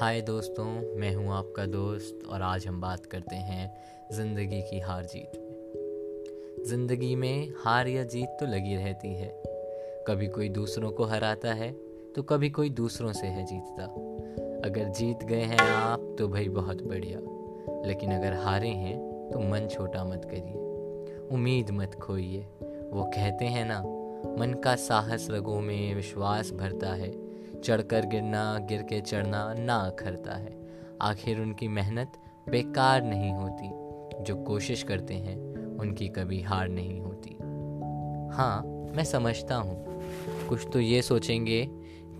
[0.00, 3.74] हाय दोस्तों, मैं हूँ आपका दोस्त और आज हम बात करते हैं
[4.12, 9.42] ज़िंदगी की हार जीत में। ज़िंदगी में हार या जीत तो लगी रहती है।
[10.08, 11.72] कभी कोई दूसरों को हराता है
[12.16, 13.84] तो कभी कोई दूसरों से है जीतता।
[14.68, 17.20] अगर जीत गए हैं आप तो भाई बहुत बढ़िया।
[17.88, 18.98] लेकिन अगर हारे हैं
[19.32, 22.46] तो मन छोटा मत करिए। उम्मीद मत खोइए।
[22.90, 23.80] वो कहते हैं ना,
[24.38, 27.29] मन का साहस रगों में विश्वास भरता है।
[27.64, 30.60] चढ़कर गिरना गिर के चढ़ना ना अखरता है।
[31.02, 32.12] आखिर उनकी मेहनत
[32.48, 33.80] बेकार नहीं होती।
[34.24, 35.36] जो कोशिश करते हैं,
[35.78, 37.30] उनकी कभी हार नहीं होती।
[38.36, 38.62] हाँ
[38.96, 39.84] मैं समझता हूँ।
[40.48, 41.68] कुछ तो ये सोचेंगे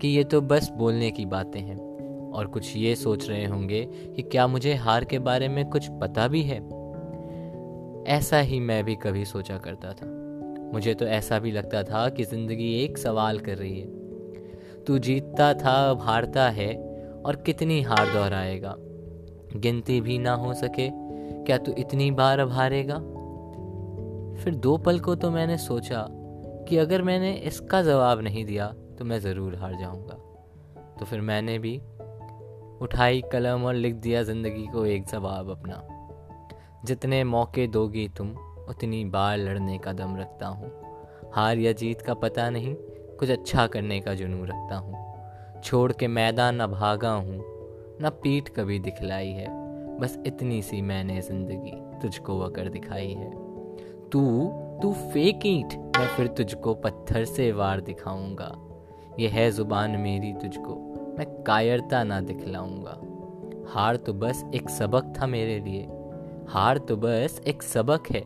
[0.01, 1.91] कि ये तो बस बोलने की बातें हैं।
[2.31, 6.27] और कुछ ये सोच रहे होंगे कि क्या मुझे हार के बारे में कुछ पता
[6.27, 6.81] भी है?
[8.07, 10.07] ऐसा ही मैं भी कभी सोचा करता था।
[10.73, 14.00] मुझे तो ऐसा भी लगता था कि ज़िंदगी एक सवाल कर रही है।
[14.87, 16.73] तू जीतता था अब हारता है,
[17.25, 18.75] और कितनी हार दोहराएगा?
[19.55, 20.89] गिनती भी ना हो सके,
[21.45, 22.97] क्या तू इतनी बार अब हारेगा
[24.43, 26.05] फिर दो पल को तो मैंने सोचा
[26.69, 28.67] कि अगर मैंने इसका जवाब नहीं दिया
[28.99, 30.13] तो मैं ज़रूर हार जाऊँगा।
[30.99, 31.77] तो फिर मैंने भी
[32.81, 35.81] उठाई कलम और लिख दिया ज़िंदगी को एक जवाब अपना।
[36.85, 38.29] जितने मौके दोगी तुम,
[38.69, 40.71] उतनी बार लड़ने का दम रखता हूँ।
[41.33, 42.75] हार या जीत का पता नहीं
[43.21, 47.37] कुछ अच्छा करने का जुनून रखता हूँ। छोड़ के मैदान न भागा हूँ,
[48.01, 49.47] न पीठ कभी दिखलाई है।
[49.99, 53.29] बस इतनी सी मैंने ज़िंदगी तुझको वकर दिखाई है।
[54.09, 54.21] तू
[54.81, 58.51] तू फेक ईट, मैं फिर तुझको पत्थर से वार दिखाऊँगा।
[59.19, 60.75] ये है ज़ुबान मेरी तुझको,
[61.17, 62.99] मैं कायरता ना दिखलाऊँगा।
[63.73, 65.87] हार तो बस एक सबक था मेरे लिए,
[66.49, 68.23] हार तो बस एक सबक है।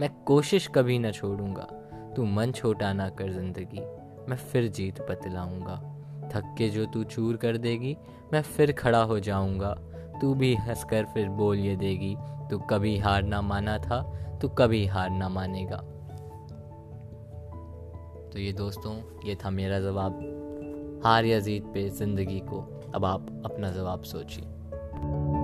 [0.00, 1.68] मैं कोशिश कभी ना छोड़ूँगा,
[2.16, 3.82] तू मन छोटा ना कर ज़िंदगी।
[4.30, 5.76] मैं फिर जीत बतलाऊँगा।
[6.34, 7.96] थक के जो तू चूर कर देगी,
[8.32, 9.74] मैं फिर खड़ा हो जाऊँगा।
[10.20, 12.16] तू भी हंसकर फिर बोल ये देगी,
[12.50, 14.02] तू कभी हार ना माना था,
[14.42, 15.76] तू कभी हार ना मानेगा।
[18.30, 20.20] तो ये दोस्तों, ये था मेरा जवाब।
[21.04, 25.39] हार या जीत पे ज़िंदगी को अब आप अपना जवाब सोचिए।